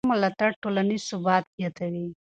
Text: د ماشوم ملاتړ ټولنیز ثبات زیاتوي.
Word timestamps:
د 0.01 0.03
ماشوم 0.03 0.13
ملاتړ 0.17 0.49
ټولنیز 0.61 1.01
ثبات 1.11 1.43
زیاتوي. 1.57 2.07